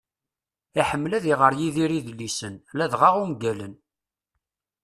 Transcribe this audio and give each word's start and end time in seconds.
Iḥemmel 0.81 1.11
ad 1.17 1.25
iɣer 1.33 1.51
Yidir 1.59 1.91
idlisen, 1.99 2.55
ladɣa 2.77 3.09
ungalen. 3.23 3.73